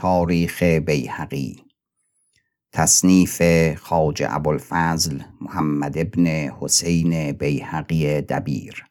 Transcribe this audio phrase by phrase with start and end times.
[0.00, 1.64] تاریخ بیهقی
[2.72, 3.42] تصنیف
[3.74, 6.26] خاج ابوالفضل محمد ابن
[6.60, 8.84] حسین بیهقی دبیر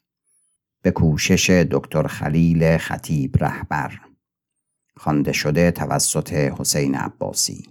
[0.81, 3.99] به کوشش دکتر خلیل خطیب رهبر
[4.97, 7.63] خوانده شده توسط حسین عباسی.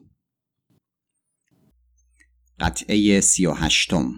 [2.61, 4.13] قطعه سی و هشتم.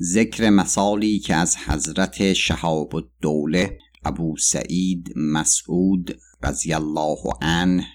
[0.00, 7.86] ذکر مثالی که از حضرت شهاب الدوله ابو سعید مسعود رضی الله عنه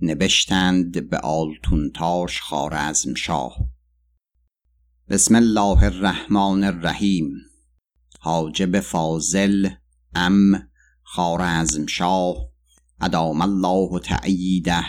[0.00, 3.56] نوشتند به آلتونتاش خارزم شاه
[5.08, 7.30] بسم الله الرحمن الرحیم.
[8.20, 9.68] حاجب فاضل
[10.14, 10.68] ام
[11.02, 12.36] خارزم شاه
[13.00, 14.84] ادام الله تعییده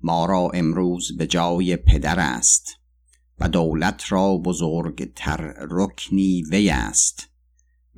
[0.00, 2.66] ما را امروز به جای پدر است.
[3.40, 7.28] و دولت را بزرگتر رکنی وی است.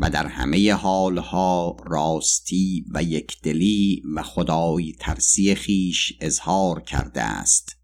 [0.01, 7.77] و در همه حالها راستی و یکدلی و خدای ترسی خیش اظهار کرده است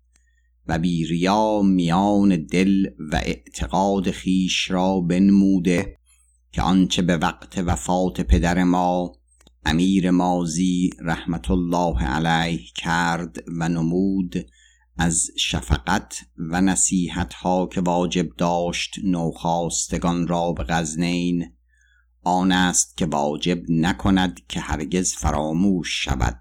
[0.66, 5.96] و بیریا میان دل و اعتقاد خیش را بنموده
[6.52, 9.12] که آنچه به وقت وفات پدر ما
[9.64, 14.46] امیر مازی رحمت الله علیه کرد و نمود
[14.98, 21.55] از شفقت و نصیحت ها که واجب داشت نوخاستگان را به غزنین
[22.28, 26.40] آن است که واجب نکند که هرگز فراموش شود.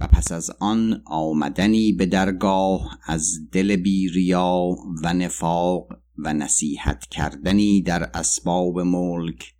[0.00, 5.88] و پس از آن آمدنی به درگاه از دل بیریا و نفاق
[6.18, 9.54] و نصیحت کردنی در اسباب ملک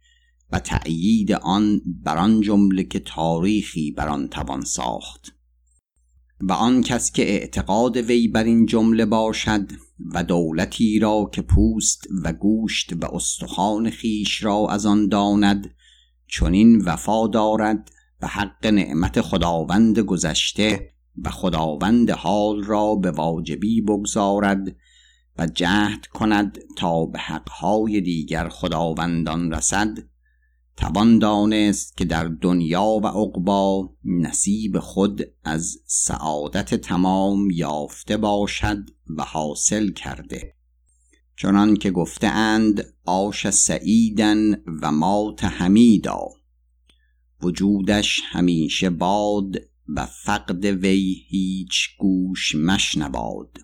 [0.53, 5.35] و تأیید آن بر آن جمله که تاریخی بر آن توان ساخت.
[6.43, 9.73] و آن کس که اعتقاد وی بر این جمله باشد
[10.15, 15.75] و دولتی را که پوست و گوشت و استخوان خیش را از آن داند
[16.29, 17.91] چنین وفا دارد
[18.23, 20.93] و حق نعمت خداوند گذشته
[21.25, 24.77] و خداوند حال را به واجبی بگذارد
[25.39, 29.99] و جهد کند تا به حقهای دیگر خداوندان رسد.
[30.77, 38.79] توان دانست که در دنیا و عقبا نصیب خود از سعادت تمام یافته باشد
[39.17, 40.55] و حاصل کرده.
[41.37, 46.29] چنان که گفته اند آش سعیدن و مات حمیدا.
[47.43, 49.57] وجودش همیشه باد
[49.89, 53.59] و فقد وی هیچ گوش مشنواد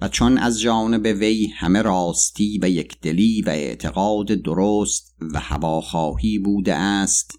[0.00, 6.74] و چون از جانب وی همه راستی و یکدلی و اعتقاد درست و هواخواهی بوده
[6.74, 7.38] است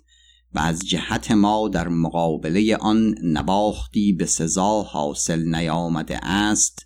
[0.54, 6.86] و از جهت ما در مقابله آن نباختی به سزا حاصل نیامده است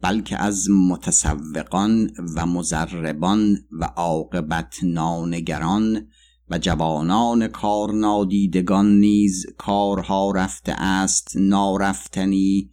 [0.00, 6.08] بلکه از متسوقان و مزربان و عاقبت نانگران
[6.50, 12.70] و جوانان کار نادیدگان نیز کارها رفته است نارفتنی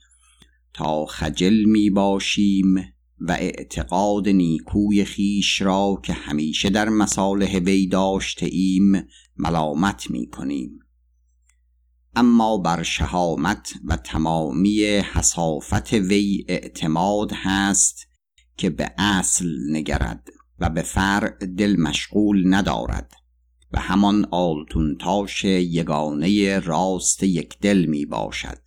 [0.75, 2.75] تا خجل می باشیم
[3.19, 10.79] و اعتقاد نیکوی خیش را که همیشه در مصالح وی داشته ایم ملامت می کنیم.
[12.15, 18.07] اما بر شهامت و تمامی حصافت وی اعتماد هست
[18.57, 23.11] که به اصل نگرد و به فرع دل مشغول ندارد
[23.71, 28.64] و همان آلتونتاش یگانه راست یک دل می باشد.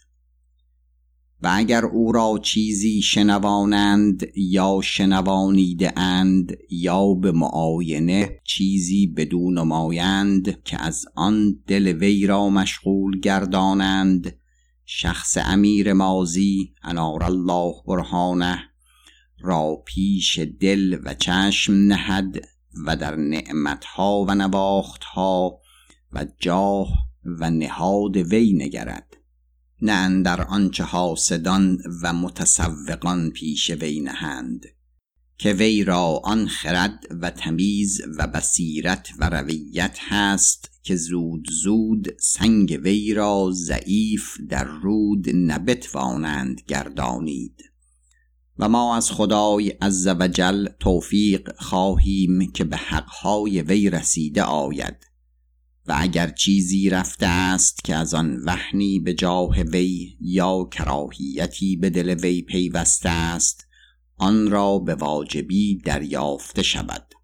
[1.43, 10.63] و اگر او را چیزی شنوانند یا شنوانیده اند یا به معاینه چیزی بدون نمایند
[10.63, 14.39] که از آن دل وی را مشغول گردانند
[14.85, 18.59] شخص امیر مازی انار الله برهانه
[19.41, 22.41] را پیش دل و چشم نهد
[22.87, 25.61] و در نعمتها و نواختها
[26.13, 26.89] و جاه
[27.25, 29.08] و نهاد وی نگرد.
[29.83, 34.67] نه اندر آنچه حاسدان و متسوقان پیش وی نهند
[35.39, 42.09] که وی را آن خرد و تمیز و بصیرت و رویت هست که زود زود
[42.21, 47.63] سنگ وی را ضعیف در رود نبتوانند گردانید.
[48.59, 55.08] و ما از خدای عز و جل توفیق خواهیم که به حقهای وی رسیده آید.
[55.89, 61.91] و اگر چیزی رفته است که از آن وحنی به جاه وی یا کراهیتی به
[61.91, 63.67] دل وی پیوسته است
[64.17, 67.15] آن را به واجبی دریافته شود.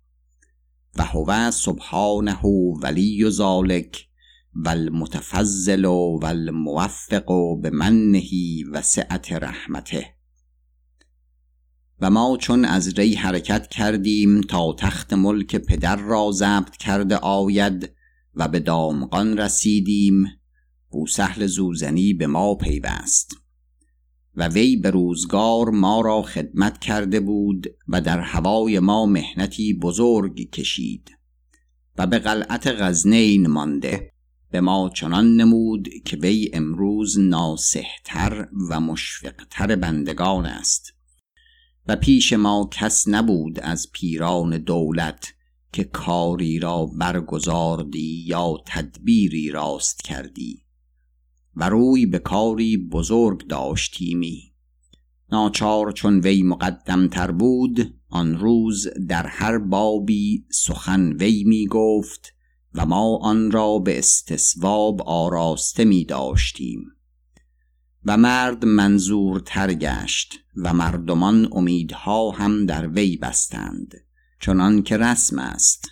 [0.96, 2.42] و هو سبحانه
[2.82, 4.06] ولی ذالک
[4.54, 10.14] و المتفضل و الموفق به منهی و سعت رحمته.
[12.00, 17.90] و ما چون از ری حرکت کردیم تا تخت ملک پدر را ضبط کرده آید
[18.36, 20.24] و به دامغان رسیدیم.
[20.90, 23.36] بوسهل زوزنی به ما پیوست
[24.34, 30.50] و وی به روزگار ما را خدمت کرده بود و در هوای ما مهنتی بزرگ
[30.50, 31.10] کشید
[31.98, 34.10] و به قلعت غزنین مانده.
[34.50, 40.94] به ما چنان نمود که وی امروز ناسهتر و مشفقتر بندگان است
[41.86, 45.34] و پیش ما کس نبود از پیران دولت
[45.74, 50.64] که کاری را برگزاردی یا تدبیری راست کردی
[51.56, 54.52] و روی به کاری بزرگ داشتیمی.
[55.32, 62.34] ناچار چون وی مقدمتر بود آن روز در هر بابی سخن وی می گفت
[62.74, 66.84] و ما آن را به استصواب آراسته می داشتیم.
[68.04, 73.94] و مرد منظورتر گشت و مردمان امیدها هم در وی بستند.
[74.40, 75.90] چنان که رسم است.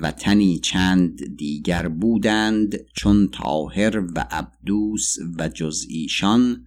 [0.00, 6.64] و تنی چند دیگر بودند چون تاهر و عبدوس و جز ایشان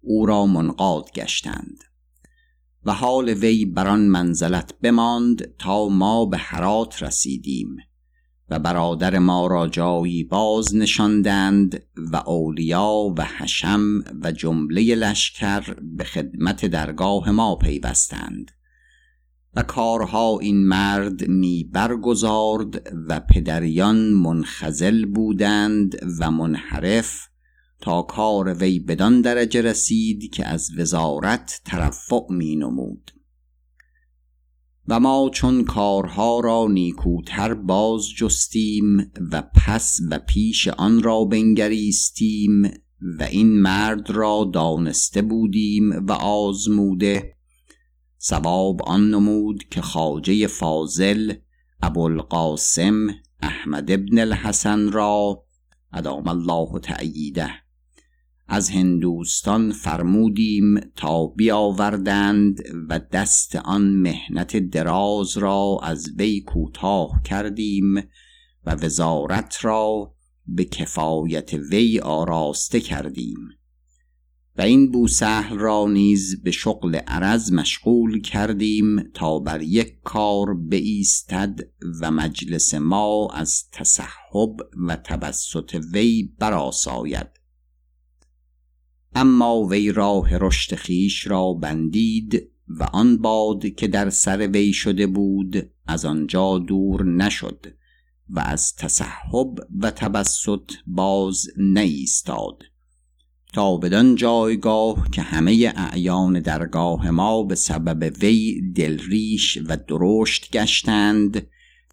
[0.00, 1.78] او را منقاد گشتند.
[2.84, 7.76] و حال وی بر آن منزلت بماند تا ما به هرات رسیدیم.
[8.50, 16.04] و برادر ما را جایی باز نشاندند و اولیا و حشم و جمله لشکر به
[16.04, 18.50] خدمت درگاه ما پیوستند.
[19.56, 27.28] و کارها این مرد می برگزارد و پدریان منخزل بودند و منحرف
[27.80, 33.10] تا کار وی بدان درجه رسید که از وزارت ترفع می نمود.
[34.88, 42.62] و ما چون کارها را نیکوتر باز جستیم و پس و پیش آن را بنگریستیم
[43.18, 47.34] و این مرد را دانسته بودیم و آزموده
[48.22, 51.34] سواب آن نمود که خاجه فاضل
[51.82, 53.06] ابوالقاسم
[53.42, 55.44] احمد ابن الحسن را
[55.92, 57.50] ادام الله تأییده.
[58.48, 67.96] از هندوستان فرمودیم تا بیاوردند و دست آن مهنت دراز را از وی کوتاه کردیم
[68.66, 70.14] و وزارت را
[70.46, 73.38] به کفایت وی آراسته کردیم.
[74.60, 81.60] و این بوسهل را نیز به شغل عرض مشغول کردیم تا بر یک کار بایستد
[82.00, 84.56] و مجلس ما از تسحب
[84.88, 87.26] و توسط وی براساید
[89.14, 95.06] اما وی راه رشد خیش را بندید و آن باد که در سر وی شده
[95.06, 97.66] بود از آنجا دور نشد
[98.28, 102.69] و از تسحب و تبسط باز نیستاد.
[103.52, 111.46] تا بدان جایگاه که همه اعیان درگاه ما به سبب وی دلریش و درشت گشتند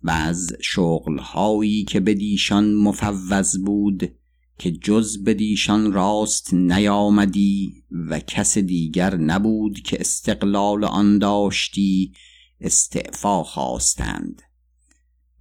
[0.03, 4.11] و از شغلهایی که به دیشان مفوض بود
[4.59, 12.11] که جز بدیشان راست نیامدی و کس دیگر نبود که استقلال آن داشتی
[12.61, 14.41] استعفا خواستند.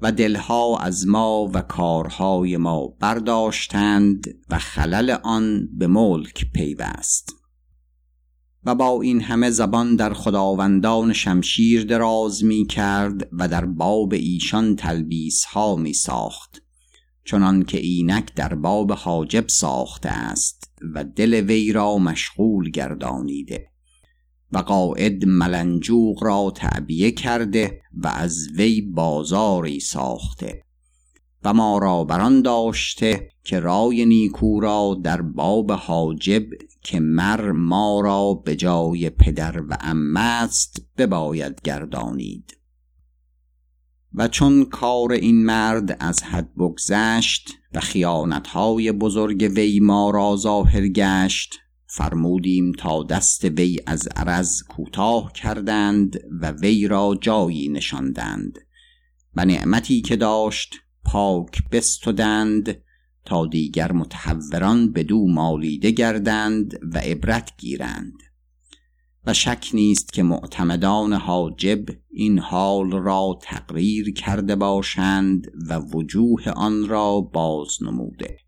[0.01, 7.33] و دلها از ما و کارهای ما برداشتند و خلل آن به ملک پیوست.
[8.65, 14.77] و با این همه زبان در خداوندان شمشیر دراز می کرد و در باب ایشان
[14.77, 16.63] تلبیس ها می ساخت
[17.25, 23.71] چنان که اینک در باب حاجب ساخته است و دل وی را مشغول گردانیده.
[24.53, 30.63] و قاعد ملنجوق را تعبیه کرده و از وی بازاری ساخته
[31.45, 36.45] و ما را بران داشته که رای نیکو را در باب حاجب
[36.83, 42.57] که مر ما را به جای پدر و ام است بباید گردانید.
[44.15, 50.89] و چون کار این مرد از حد بگذشت و خیانتهای بزرگ وی ما را ظاهر
[50.89, 51.59] گشت
[51.97, 58.59] فرمودیم تا دست وی از عرض کوتاه کردند و وی را جایی نشاندند.
[59.37, 60.75] و نعمتی که داشت
[61.05, 62.77] پاک بستدند
[63.25, 68.19] تا دیگر متحوران دو مالیده گردند و عبرت گیرند.
[69.27, 76.89] و شک نیست که معتمدان حاجب این حال را تقریر کرده باشند و وجوه آن
[76.89, 78.46] را باز نموده.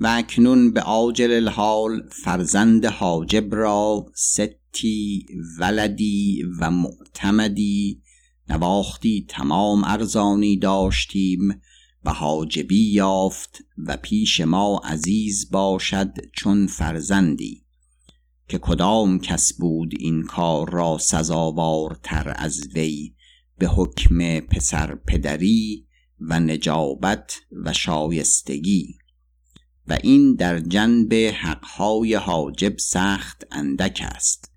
[0.00, 5.26] و اکنون به عاجل الحال فرزند حاجب را ستی
[5.58, 8.02] ولدی و معتمدی
[8.48, 11.60] نواختی تمام ارزانی داشتیم
[12.04, 17.64] و حاجبی یافت و پیش ما عزیز باشد چون فرزندی.
[18.48, 23.14] که کدام کس بود این کار را سزاوارتر از وی؟
[23.58, 25.86] به حکم پسر پدری
[26.20, 27.32] و نجابت
[27.64, 28.98] و شایستگی.
[29.88, 34.52] و این در جنب حقهای حاجب سخت اندک است.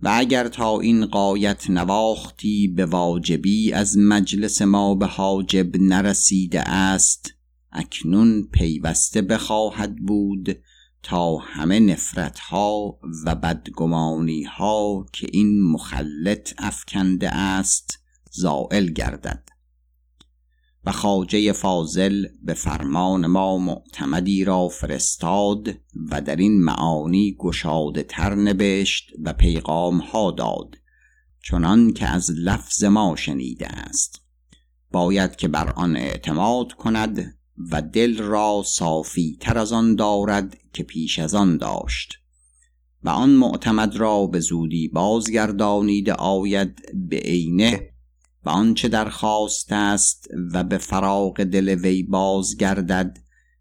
[0.00, 7.34] و اگر تا این قایت نواختی به واجبی از مجلس ما به حاجب نرسیده است
[7.72, 10.58] اکنون پیوسته بخواهد بود
[11.02, 17.98] تا همه نفرت ها و بدگمانی ها که این مخلط افکنده است
[18.30, 19.47] زائل گردد.
[20.88, 25.68] و خاجه فاضل به فرمان ما معتمدی را فرستاد
[26.10, 30.74] و در این معانی گشاده تر نبشت و پیغام ها داد
[31.44, 34.20] چنان که از لفظ ما شنیده است.
[34.92, 37.38] باید که بر آن اعتماد کند
[37.70, 42.14] و دل را صافی تر از آن دارد که پیش از آن داشت.
[43.02, 46.78] و آن معتمد را به زودی بازگردانیده آید
[47.08, 47.97] به عینه
[48.44, 53.18] و آنچه درخواست است و به فراغ دل وی بازگردد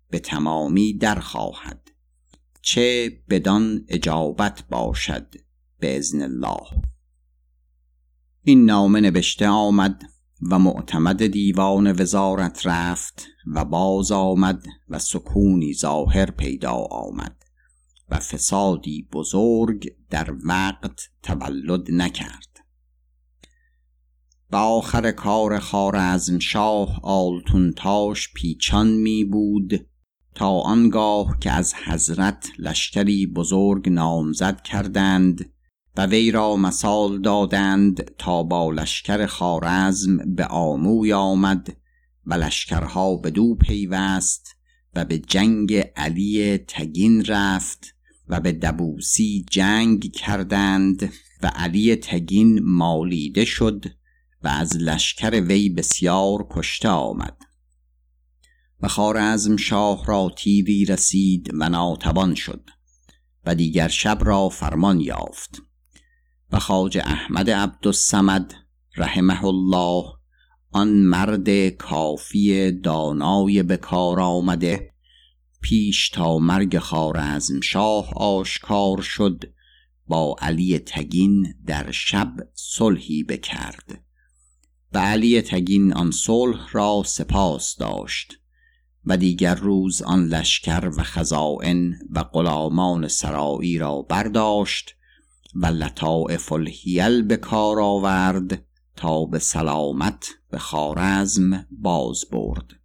[0.10, 1.92] به تمامی درخواهد
[2.62, 5.36] چه بدان اجابت باشد
[5.80, 6.68] به ازن الله.
[8.44, 10.02] این نامه نوشته آمد
[10.42, 17.36] و معتمد دیوان وزارت رفت و باز آمد و سکونی ظاهر پیدا آمد
[18.10, 22.57] و فسادی بزرگ در وقت تولد نکرد.
[24.52, 29.88] و آخر کار خارزم شاه آلتونتاش پیچان می بود
[30.36, 35.54] تا آنگاه که از حضرت لشکری بزرگ نامزد کردند
[35.98, 41.78] و وی را مثال دادند تا با لشکر خارزم به آموی آمد
[42.26, 44.56] و لشکرها به دو پیوست
[44.96, 47.96] و به جنگ علی تگین رفت
[48.28, 51.14] و به دبوسی جنگ کردند
[51.44, 53.86] و علی تگین مالیده شد
[54.44, 57.38] و از لشکر وی بسیار کشته آمد.
[58.82, 62.70] و خارزم شاه را تیری رسید و ناتوان شد
[63.46, 65.62] و دیگر شب را فرمان یافت.
[66.52, 68.54] و خاج احمد عبدالسمد
[68.98, 70.04] رحمه الله
[70.72, 74.94] آن مرد کافی دانای به کار آمده
[75.62, 79.44] پیش تا مرگ خارزم شاه آشکار شد
[80.08, 84.07] با علی تگین در شب صلحی بکرد.
[84.98, 88.40] و علی تگین آن صلح را سپاس داشت
[89.06, 94.96] و دیگر روز آن لشکر و خزائن و غلامان سرایی را برداشت
[95.56, 102.80] و لطائف الحیل به کار آورد تا به سلامت به خارزم باز برد.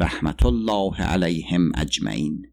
[0.00, 2.46] رحمت الله علیهم اجمعین.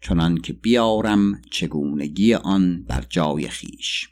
[0.00, 4.08] چنان که بیارم چگونگی آن بر جای خیش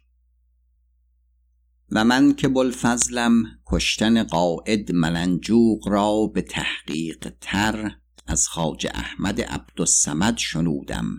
[1.90, 10.38] و من که بلفضلم کشتن قاعد ملنجوق را به تحقیق تر از خاج احمد عبدالسمد
[10.38, 11.16] شنودم.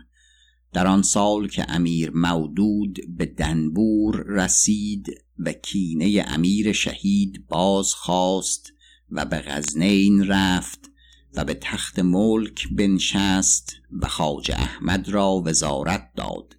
[0.73, 5.07] در آن سال که امیر مودود به دنبور رسید
[5.39, 8.73] و کینه امیر شهید باز خواست
[9.11, 10.91] و به غزنین رفت
[11.33, 16.58] و به تخت ملک بنشست و خاج احمد را وزارت داد.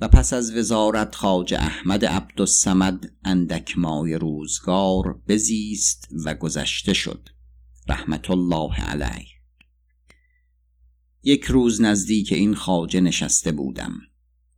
[0.00, 7.28] و پس از وزارت خاج احمد عبدالسمد اندک مای روزگار بزیست و گذشته شد.
[7.88, 9.26] رحمت الله علیه.
[11.22, 13.92] یک روز نزدیک این خاجه نشسته بودم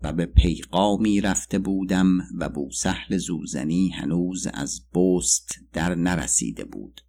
[0.02, 7.00] و به پیغامی رفته بودم و بوسهل زوزنی هنوز از بست در نرسیده بود.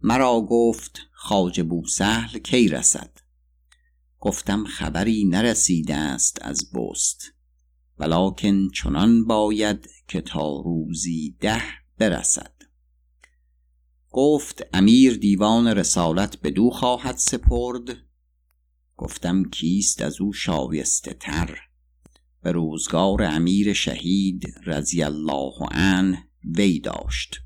[0.00, 3.21] مرا گفت خاج بوسهل کی رسد؟
[4.24, 7.32] گفتم خبری نرسیده است از بست.
[7.98, 11.62] ولکن چنان باید که تا روزی ده
[11.98, 12.54] برسد.
[14.10, 17.96] گفت امیر دیوان رسالت به دو خواهد سپرد.
[18.96, 21.58] گفتم کیست از او شایسته تر.
[22.42, 27.36] به روزگار امیر شهید رضی الله عنه وی داشت.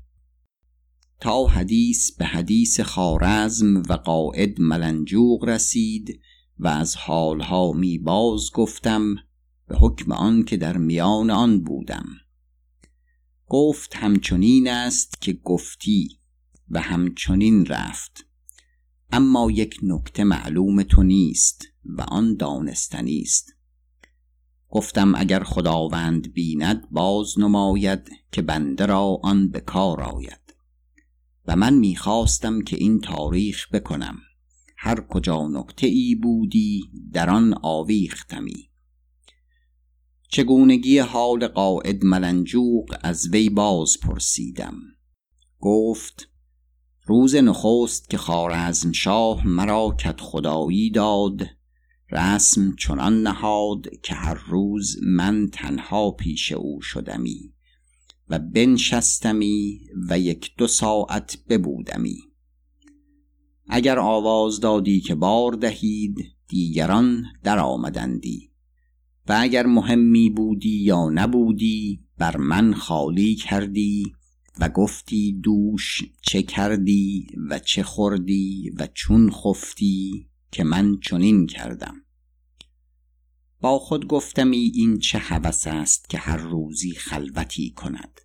[1.19, 6.19] تا حدیث به حدیث خارزم و قاعد ملنجوق رسید
[6.59, 9.15] و از حالها می باز گفتم
[9.67, 12.05] به حکم آن که در میان آن بودم.
[13.47, 16.19] گفت همچنین است که گفتی
[16.69, 18.25] و همچنین رفت.
[19.11, 23.53] اما یک نکته معلوم تو نیست و آن دانستنی است.
[24.69, 30.55] گفتم اگر خداوند بیند باز نماید که بنده را آن به کار آید.
[31.47, 34.17] و من می‌خواستم که این تاریخ بکنم.
[34.77, 38.69] هر کجا نکته ای بودی در آن آویختمی.
[40.29, 44.75] چگونگی حال قاعد ملنجوق از وی باز پرسیدم.
[45.59, 46.29] گفت
[47.05, 51.41] روز نخست که خارزم شاه مرا کت خدایی داد
[52.11, 57.53] رسم چنان نهاد که هر روز من تنها پیش او شدمی
[58.29, 59.79] و بنشستمی
[60.09, 62.26] و یک دو ساعت ببودمی.
[63.69, 66.15] اگر آواز دادی که بار دهید
[66.47, 68.51] دیگران در آمدندی.
[69.29, 74.13] و اگر مهمی بودی یا نبودی بر من خالی کردی
[74.59, 81.95] و گفتی دوش چه کردی و چه خوردی و چون خفتی که من چنین کردم.
[83.61, 88.21] با خود گفتمی این چه هوس است که هر روزی خلوتی کند.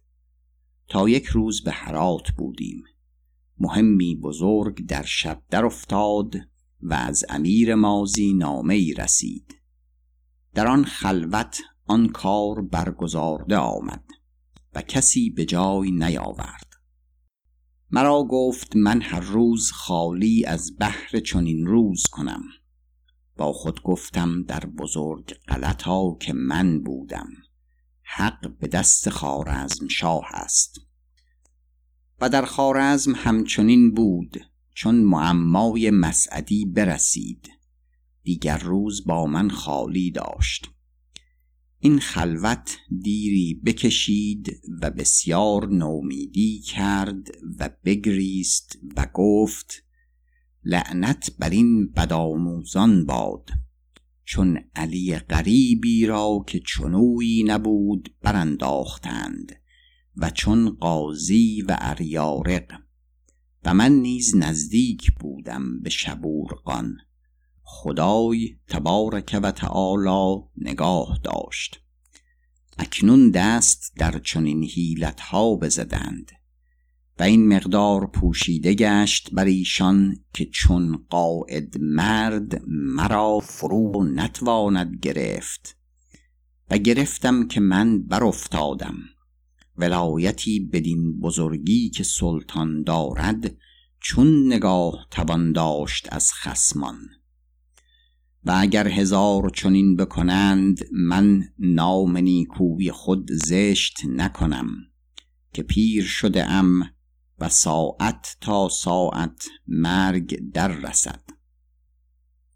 [0.89, 2.85] تا یک روز به هرات بودیم.
[3.59, 6.35] مهمی بزرگ در شب در افتاد
[6.83, 9.55] و از امیر مازی نامه ای رسید.
[10.55, 14.05] در آن خلوت آن کار برگزارده آمد
[14.75, 16.73] و کسی به جای نیاورد.
[17.91, 22.43] مرا گفت من هر روز خالی از بحر چنین روز کنم.
[23.37, 27.29] با خود گفتم در بزرگ غلطا که من بودم.
[28.03, 30.81] حق به دست خارزم شاه است.
[32.23, 34.41] و در خارزم همچنین بود
[34.75, 37.49] چون معمای مسعدی برسید.
[38.23, 40.71] دیگر روز با من خالی داشت.
[41.79, 49.85] این خلوت دیری بکشید و بسیار نومیدی کرد و بگریست و گفت
[50.64, 53.50] لعنت بر این بدآموزان باد
[54.25, 59.62] چون علی غریبی را که چنویی نبود برانداختند.
[60.16, 62.73] و چون قاضی و اریارق
[63.64, 66.97] و من نیز نزدیک بودم به شبورقان
[67.62, 71.81] خدای تبارک و تعالی نگاه داشت.
[72.78, 74.69] اکنون دست در چنین
[75.21, 76.33] ها بزدند
[77.19, 85.76] و این مقدار پوشیده گشت بر ایشان که چون قاعد مرد مرا فرو نتواند گرفت
[86.70, 88.96] و گرفتم که من برافتادم.
[89.77, 93.57] ولایتی بدین بزرگی که سلطان دارد
[94.01, 96.99] چون نگاه توان داشت از خسمان
[98.45, 104.69] و اگر هزار چنین بکنند من نام نیکوی خود زشت نکنم
[105.53, 106.83] که پیر شده ام
[107.39, 111.23] و ساعت تا ساعت مرگ در رسد.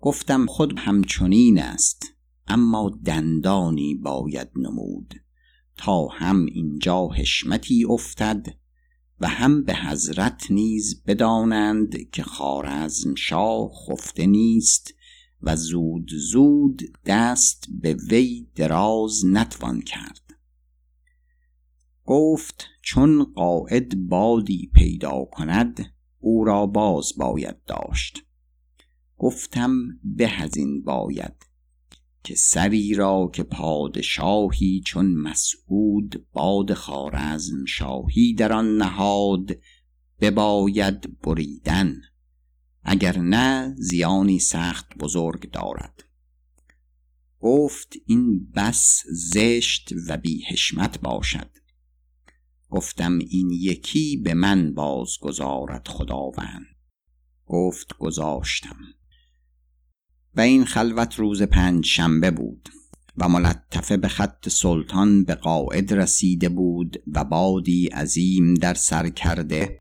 [0.00, 2.06] گفتم خود همچنین است
[2.46, 5.14] اما دندانی باید نمود.
[5.76, 8.46] تا هم اینجا حشمتی افتد
[9.20, 14.94] و هم به حضرت نیز بدانند که خارزم شاه خفته نیست
[15.42, 20.22] و زود زود دست به وی دراز نتوان کرد.
[22.04, 28.22] گفت چون قاعد بادی پیدا کند او را باز باید داشت.
[29.18, 29.72] گفتم
[30.04, 31.45] به هزین باید.
[32.26, 39.58] که سری را که پادشاهی چون مسعود باد خارزم شاهی در آن نهاد
[40.20, 42.00] بباید بریدن
[42.82, 46.04] اگر نه زیانی سخت بزرگ دارد.
[47.40, 51.50] گفت این بس زشت و بیهشمت باشد.
[52.70, 56.66] گفتم این یکی به من بازگذارد خداوند.
[57.46, 58.95] گفت گذاشتم.
[60.36, 62.68] و این خلوت روز پنج شنبه بود
[63.16, 69.80] و ملطفه به خط سلطان به قاعد رسیده بود و بادی عظیم در سر کرده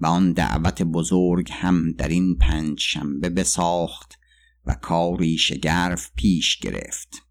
[0.00, 4.18] و آن دعوت بزرگ هم در این پنج شنبه بساخت
[4.66, 7.22] و کاری شگرف پیش گرفت.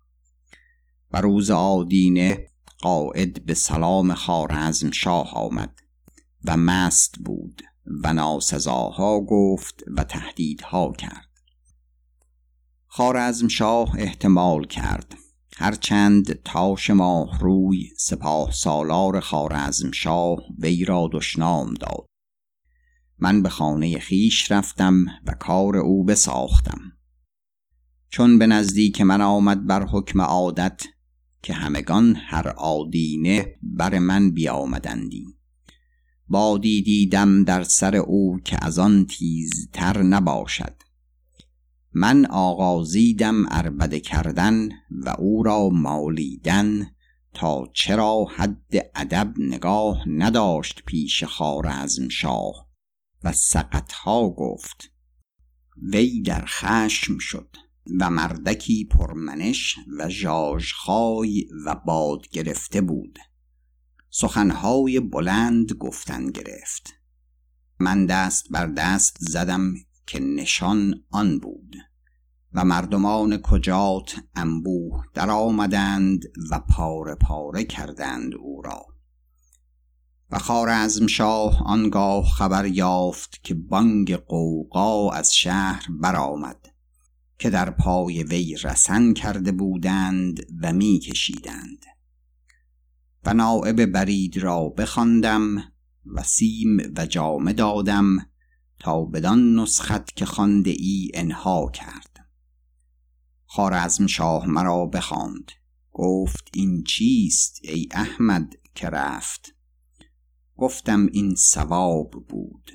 [1.12, 2.48] و روز آدینه
[2.82, 5.80] قاعد به سلام خارزم شاه آمد
[6.46, 7.62] و مست بود
[8.04, 11.29] و ناسزاها گفت و تهدیدها کرد.
[12.92, 15.16] خارزم شاه احتمال کرد.
[15.58, 22.06] هرچند تاش ماه روی سپاه سالار خارزم شاه وی را دشنام داد.
[23.20, 26.82] من به خانه خیش رفتم و کار او بساختم.
[28.10, 30.82] چون به نزدیک من آمد بر حکم عادت
[31.44, 35.26] که همگان هر آدینه بر من بیامدندی.
[36.28, 40.89] بادی دیدم در سر او که از آن تیزتر نباشد.
[41.94, 46.88] من آغازیدم اربده کردن و او را مالیدن
[47.34, 52.70] تا چرا حد ادب نگاه نداشت پیش خارزم شاه
[53.24, 54.92] و سقطها گفت.
[55.94, 57.56] وی در خشم شد
[58.00, 63.20] و مردکی پرمنش و ژاژخای و باد گرفته بود.
[64.10, 66.94] سخنهای بلند گفتن گرفت.
[67.80, 69.74] من دست بر دست زدم
[70.10, 71.76] که نشان آن بود.
[72.54, 78.86] و مردمان کجات انبوه در آمدند و پاره پاره کردند او را.
[80.32, 80.40] و
[81.08, 86.66] شاه آنگاه خبر یافت که بانگ قوقا از شهر برآمد
[87.40, 91.86] که در پای وی رسن کرده بودند و می کشیدند.
[93.26, 95.58] و نائب برید را بخواندم
[96.06, 98.29] و سیم و جامه دادم
[98.80, 102.26] تا بدان نسخت که خانده ای انها کرد.
[103.46, 105.52] خارزم شاه مرا بخواند.
[105.92, 109.56] گفت این چیست ای احمد که رفت؟
[110.56, 112.72] گفتم این ثواب بود.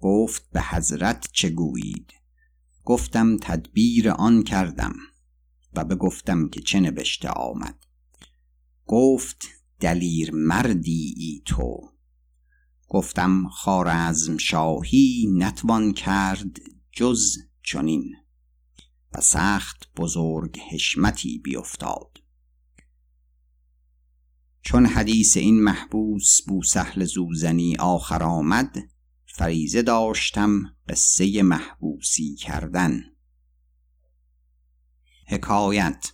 [0.00, 2.12] گفت به حضرت چه گویید؟
[2.84, 4.94] گفتم تدبیر آن کردم
[5.74, 7.86] و بگفتم که چه نبشته آمد.
[8.86, 9.46] گفت
[9.80, 11.97] دلیر مردی ای تو.
[12.88, 16.60] گفتم خارزم شاهی نتوان کرد
[16.92, 18.14] جز چنین
[19.12, 22.18] و سخت بزرگ حشمتی بیفتاد.
[24.62, 28.76] چون حدیث این محبوس بوسهل زوزنی آخر آمد
[29.26, 33.00] فریزه داشتم قصه محبوسی کردن.
[35.26, 36.12] حکایت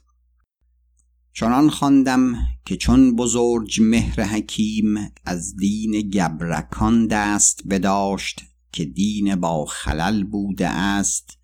[1.37, 4.95] چنان خواندم که چون بزرگ مهر حکیم
[5.25, 8.43] از دین گبرکان دست بداشت
[8.73, 11.39] که دین با خلل بوده است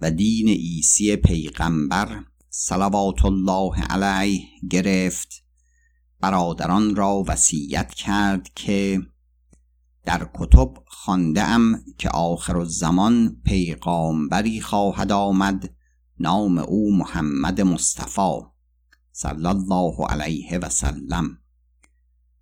[0.00, 5.44] و دین عیسی پیغمبر صلوات الله علیه گرفت
[6.20, 9.00] برادران را وصیت کرد که
[10.04, 15.74] در کتب خانده ام که آخر الزمان پیغامبری خواهد آمد
[16.20, 18.57] نام او محمد مصطفی.
[19.20, 21.38] صلی الله علیه و سلم.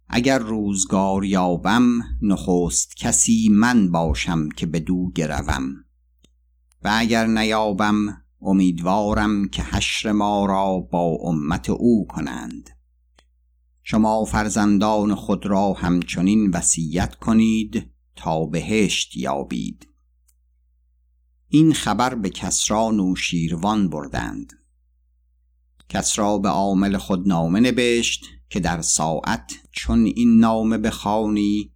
[0.08, 5.74] اگر روزگار یابم نخست کسی من باشم که به دو گروم.
[6.84, 12.70] و اگر نیابم امیدوارم که حشر ما را با امت او کنند.
[13.82, 19.88] شما فرزندان خود را همچنین وصیت کنید تا بهشت یابید.
[21.48, 24.52] این خبر به کسرا نوشیروان بردند.
[25.88, 31.72] کسرا به عامل خود نامه نبشت که در ساعت چون این نامه بخوانی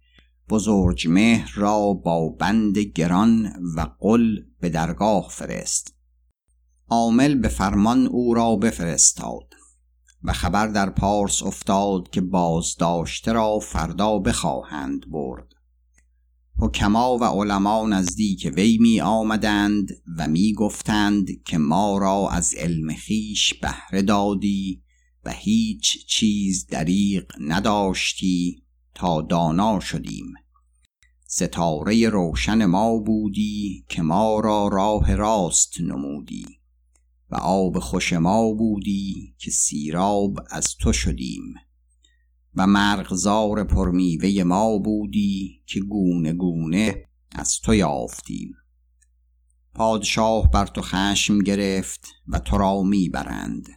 [0.49, 5.95] بزرگ مهر را با بند گران و قل به درگاه فرست.
[6.89, 9.53] عامل به فرمان او را بفرستاد
[10.23, 15.47] و خبر در پارس افتاد که بازداشته را فردا بخواهند برد.
[16.63, 22.93] حکما و علما نزدیک وی می آمدند و می گفتند که ما را از علم
[22.93, 24.81] خیش بهره دادی
[25.25, 28.63] و هیچ چیز دریق نداشتی
[28.95, 30.33] تا دانا شدیم.
[31.27, 36.45] ستاره روشن ما بودی که ما را راه راست نمودی
[37.29, 41.53] و آب خوش ما بودی که سیراب از تو شدیم.
[42.55, 48.55] و مرغزار پرمیوه ما بودی که گونه گونه از تو یافتیم.
[49.73, 53.67] پادشاه بر تو خشم گرفت و تو را می‌برند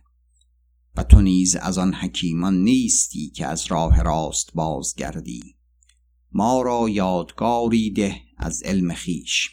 [0.96, 5.56] و تو نیز از آن حکیمان نیستی که از راه راست بازگردی.
[6.32, 9.50] ما را یادگاری ده از علم خیش.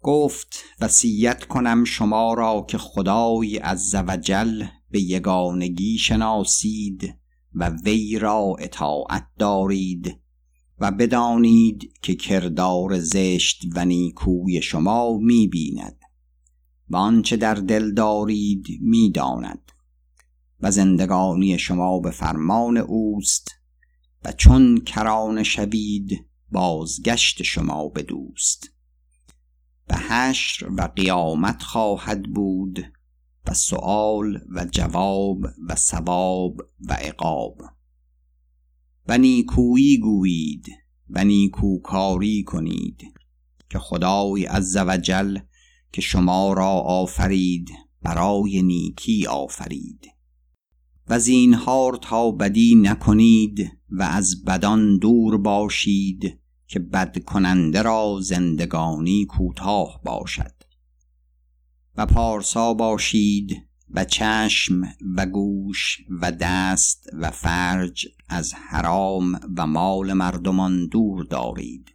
[0.00, 7.14] گفت وصیت کنم شما را که خدای عزوجل به یگانگی شناسید
[7.54, 10.20] و وی را اطاعت دارید
[10.78, 16.00] و بدانید که کردار زشت و نیکوی شما می بیند
[16.88, 19.72] و آنچه در دل دارید می داند
[20.60, 23.50] و زندگانی شما به فرمان اوست
[24.24, 28.70] و چون کران شوید بازگشت شما به دوست.
[29.90, 32.84] و حشر و قیامت خواهد بود.
[33.46, 37.62] و سؤال و جواب و ثواب و عقاب.
[39.08, 40.66] و نیکویی گویید
[41.10, 43.02] و نیکوکاری کنید
[43.70, 45.38] که خدای عزوجل
[45.92, 47.68] که شما را آفرید
[48.02, 50.06] برای نیکی آفرید.
[51.08, 59.26] و زینهار تا بدی نکنید و از بدان دور باشید که بد کننده را زندگانی
[59.26, 60.61] کوتاه باشد.
[61.96, 64.82] و پارسا باشید و چشم
[65.16, 71.94] و گوش و دست و فرج از حرام و مال مردمان دور دارید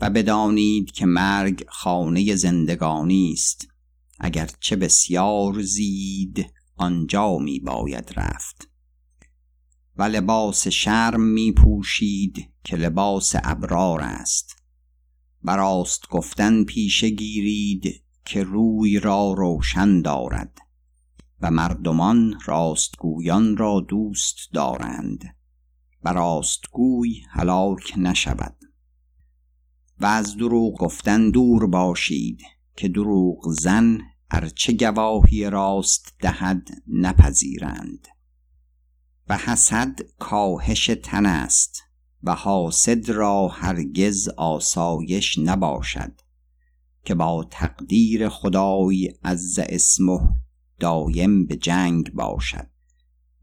[0.00, 3.68] و بدانید که مرگ خانه زندگانی است.
[4.60, 8.68] چه بسیار زید آنجا می باید رفت.
[9.96, 14.56] و لباس شرم می پوشید که لباس ابرار است.
[15.42, 20.58] و راست گفتن پیشه گیرید که روی را روشن دارد
[21.40, 25.36] و مردمان راستگویان را دوست دارند
[26.04, 28.56] و راستگوی هلاک نشود.
[30.00, 32.42] و از دروغ گفتن دور باشید
[32.76, 38.08] که دروغ زن ارچه گواهی راست دهد نپذیرند.
[39.28, 41.82] و حسد کاهش تن است
[42.22, 46.25] و حاسد را هرگز آسایش نباشد.
[47.06, 50.20] که با تقدیر خدای عز اسمه
[50.78, 52.66] دایم به جنگ باشد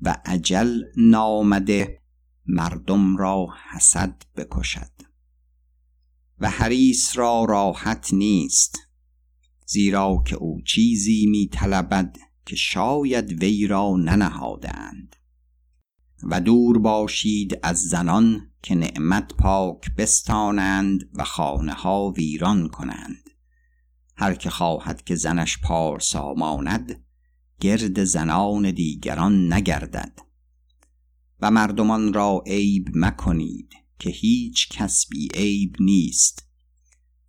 [0.01, 2.01] و عجل نامده
[2.45, 4.91] مردم را حسد بکشد.
[6.39, 8.79] و حریس را راحت نیست
[9.65, 15.15] زیرا که او چیزی می طلبد که شاید وی را ننهادند
[16.23, 23.22] و دور باشید از زنان که نعمت پاک بستانند و خانه ها ویران کنند.
[24.15, 27.03] هر که خواهد که زنش پارسا ماند
[27.59, 30.19] گرد زنان دیگران نگردد.
[31.39, 36.47] و مردمان را عیب مکنید که هیچ کس بی عیب نیست.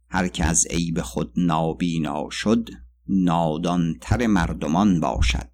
[0.09, 2.71] هر که از عیب خود نابینا شد
[3.09, 5.49] نادانتر مردمان باشد.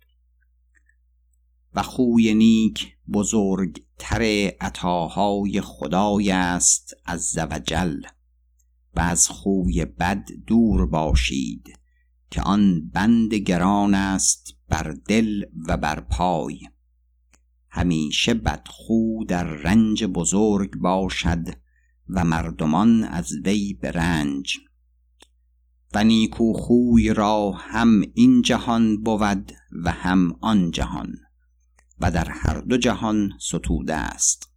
[1.75, 4.23] و خوی نیک بزرگتر
[4.61, 8.03] عطاهای خدای است از وجل
[8.95, 11.79] و از خوی بد دور باشید
[12.31, 16.61] که آن بند گران است بر دل و بر پای.
[17.71, 21.49] همیشه بدخو در رنج بزرگ باشد
[22.09, 24.59] و مردمان از وی به رنج
[25.95, 29.53] و نیکو خوی را هم این جهان بود
[29.85, 31.15] و هم آن جهان
[32.01, 34.50] و در هر دو جهان ستوده است.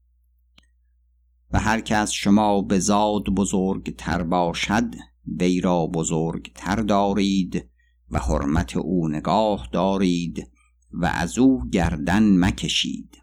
[1.53, 4.95] و هر از شما به زاد بزرگتر باشد
[5.39, 7.69] وی را بزرگتر دارید
[8.11, 10.51] و حرمت او نگاه دارید
[10.91, 13.17] و از او گردن مکشید.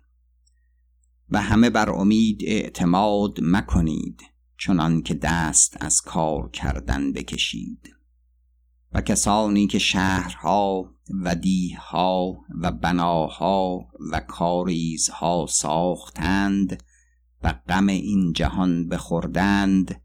[1.31, 4.23] و همه بر امید اعتماد مکنید
[4.59, 7.95] چنان که دست از کار کردن بکشید.
[8.93, 16.83] و کسانی که شهرها و دیها و بناها و کاریزها ساختند
[17.43, 20.01] و غم این جهان بخوردند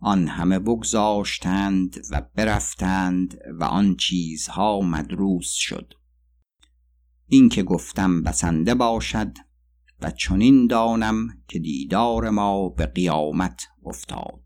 [0.00, 5.94] آن همه بگذاشتند و برفتند و آن چیزها مدروس شد.
[7.26, 9.32] این که گفتم بسنده باشد
[10.00, 14.42] و چنین دانم که دیدار ما به قیامت افتاد.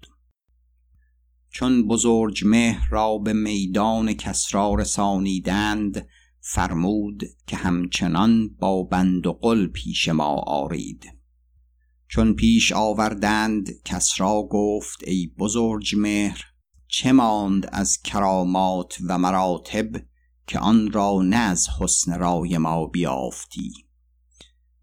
[1.50, 6.08] چون بزرج مهر را به میدان کسرا رسانیدند
[6.40, 11.21] فرمود که همچنان با بند و قل پیش ما آرید.
[12.14, 16.44] چون پیش آوردند کسرا گفت ای بزرج مهر
[16.88, 19.86] چه ماند از کرامات و مراتب
[20.46, 23.72] که آن را نه از حسن رای ما بیافتی؟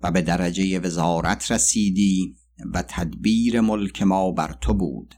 [0.01, 2.35] و به درجه وزارت رسیدی
[2.73, 5.15] و تدبیر ملک ما بر تو بود.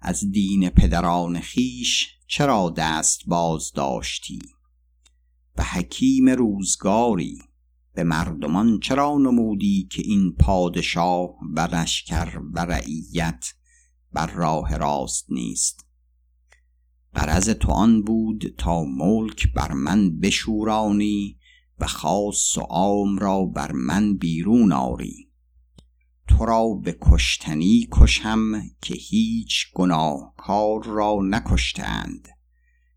[0.00, 4.38] از دین پدران خیش چرا دست باز داشتی؟
[5.56, 7.38] و حکیم روزگاری
[7.94, 13.54] به مردمان چرا نمودی که این پادشاه و لشکر و رعیت
[14.12, 15.86] بر راه راست نیست؟
[17.14, 21.38] قرض تو آن بود تا ملک بر من بشورانی
[21.78, 25.30] و خاص و عام را بر من بیرون آری.
[26.28, 32.28] تو را به کشتنی کشم که هیچ گناهکار را نکشتند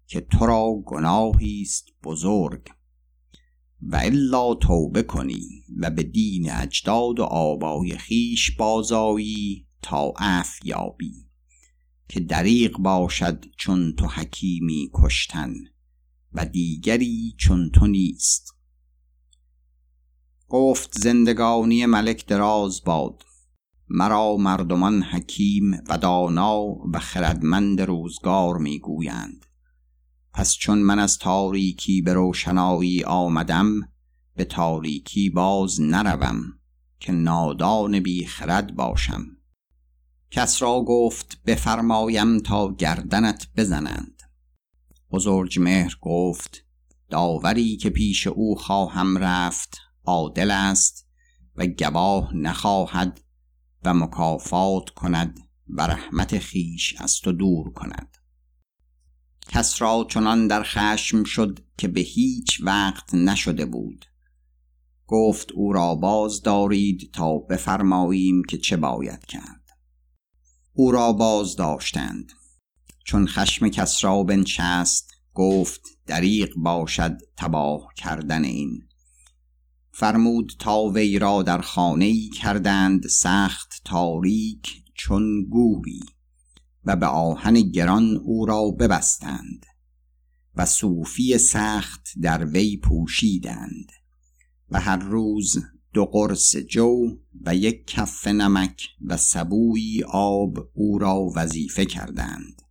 [0.08, 2.68] که تو را گناهی است بزرگ.
[3.90, 11.14] و الا توبه کنی و به دین اجداد و آبای خیش بازایی تا عف یابی
[12.10, 15.54] که دریغ باشد چون تو حکیمی کشتن
[16.34, 18.56] و دیگری چون تو نیست.
[20.48, 23.24] گفت زندگانی ملک دراز باد
[23.90, 26.62] مرا مردمان حکیم و دانا
[26.94, 29.46] و خردمند روزگار می‌گویند.
[30.34, 33.80] پس چون من از تاریکی به روشنایی آمدم
[34.36, 36.60] به تاریکی باز نروم
[37.00, 39.26] که نادان بی خرد باشم.
[40.32, 44.22] کس را گفت بفرمایم تا گردنت بزنند.
[45.12, 46.66] بزرج مهر گفت
[47.10, 51.08] داوری که پیش او خواهم رفت عادل است
[51.56, 53.22] و گواه نخواهد
[53.86, 58.18] و مکافات کند و رحمت خیش از تو دور کند.
[59.48, 64.06] کس را چنان در خشم شد که به هیچ وقت نشده بود.
[65.08, 69.64] گفت او را باز دارید تا بفرماییم که چه باید کرد.
[70.74, 72.32] او را باز داشتند.
[73.06, 78.88] چون خشم کسرا بنشست گفت دریق باشد تباه کردن این.
[79.92, 86.00] فرمود تا وی را در خانه ای کردند سخت تاریک چون گوری.
[86.86, 89.66] و به آهن گران او را ببستند
[90.56, 93.92] و صوفی سخت در وی پوشیدند
[94.70, 95.58] و هر روز
[95.94, 102.62] دو قرص جو و یک کف نمک و سبوی آب او را وظیفه کردند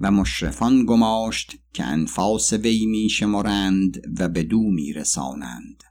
[0.00, 5.84] و مشرفان گماشت که انفاس وی می شمرند و به دو می رسانند.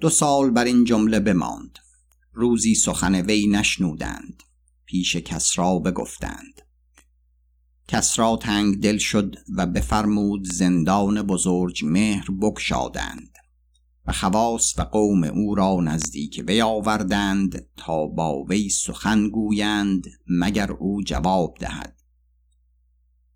[0.00, 1.78] دو سال بر این جمله بماند.
[2.32, 4.42] روزی سخن وی نشنودند.
[4.92, 6.62] پیش کسرا بگفتند.
[7.88, 13.38] کسرا تنگ دل شد و بفرمود زندان بزرگ مهر بکشادند
[14.06, 20.72] و خواس و قوم او را نزدیک وی آوردند تا با وی سخن گویند مگر
[20.72, 22.02] او جواب دهد.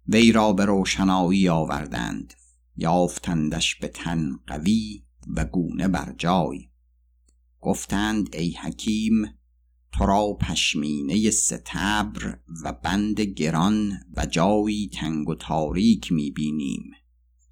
[0.08, 2.34] وی را به روشنایی آوردند
[2.76, 5.04] یافتندش به تن قوی
[5.36, 6.68] و گونه بر جای.
[7.60, 9.36] گفتند ای حکیم
[9.92, 16.90] تو را پشمینه ستبر و بند گران و جایی تنگ و تاریک می‌بینیم.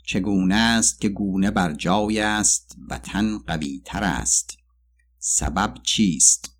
[0.07, 4.57] چگونه است که گونه بر جای است و تن قوی تر است؟
[5.19, 6.57] سبب چیست؟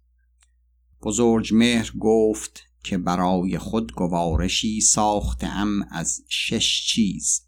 [1.03, 7.41] بزرگ مهر گفت که برای خود گوارشی ساختم از شش چیز.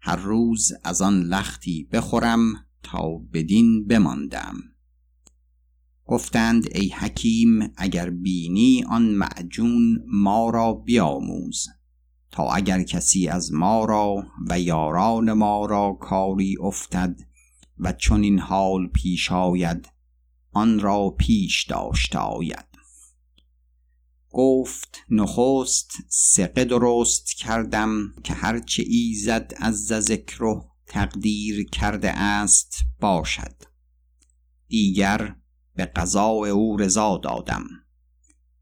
[0.00, 4.71] هر روز از آن لختی بخورم تا بدین بماندم.
[6.12, 11.68] گفتند ای حکیم اگر بینی آن معجون ما را بیاموز.
[12.30, 17.20] تا اگر کسی از ما را و یاران ما را کاری افتد
[17.78, 19.88] و چون این حال پیش آید
[20.50, 22.68] آن را پیش داشته آید.
[24.30, 33.54] گفت نخست سقه درست کردم که هرچه ایزد از ذکر تقدیر کرده است باشد.
[34.68, 35.41] دیگر
[35.74, 37.64] به قضاء او رضا دادم.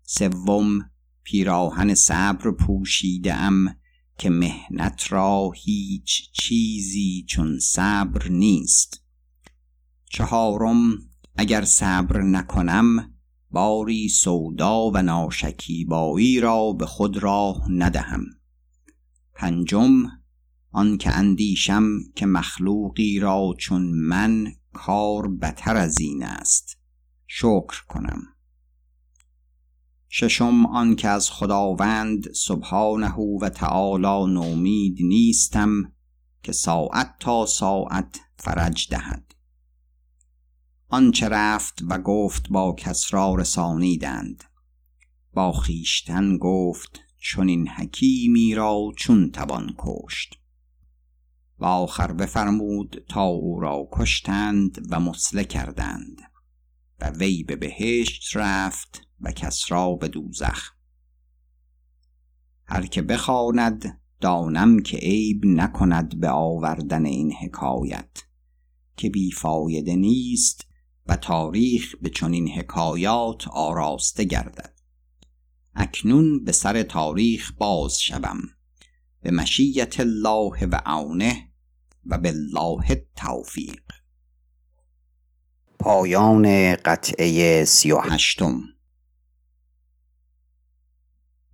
[0.03, 0.91] سوم
[1.23, 3.77] پیراهن صبر پوشیده ام
[4.19, 9.05] که مهنت را هیچ چیزی چون صبر نیست.
[10.05, 10.99] چهارم
[11.37, 13.15] اگر صبر نکنم
[13.51, 18.25] باری سودا و ناشکیبایی را به خود راه ندهم.
[19.35, 20.03] پنجم
[20.73, 26.80] آن که اندیشم که مخلوقی را چون من کار بتر از این است.
[27.33, 28.23] شکر کنم.
[30.09, 35.93] ششم آن که از خداوند سبحانه و تعالی نومید نیستم
[36.43, 39.35] که ساعت تا ساعت فرج دهد.
[40.89, 44.45] آنچه رفت و گفت با کسرا رسانیدند.
[45.35, 50.39] با خیشتن گفت چون این حکیمی را چون توان کشت.
[51.59, 56.31] و آخر بفرمود تا او را کشتند و مسله کردند.
[57.01, 60.71] و وی به بهشت رفت و کسرا به دوزخ.
[62.67, 68.11] هر که بخواند دانم که عیب نکند به آوردن این حکایت
[68.97, 70.67] که بیفایده نیست
[71.07, 74.81] و تاریخ به چنین حکایات آراسته گردد.
[75.75, 78.41] اکنون به سر تاریخ باز شوم
[79.23, 81.49] به مشیت الله و عونه
[82.07, 83.83] و بالله توفیق
[85.81, 88.61] پایان قطعه سی و هشتم.